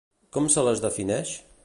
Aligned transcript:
Com 0.37 0.47
se 0.53 0.63
les 0.69 0.81
defineix? 0.87 1.35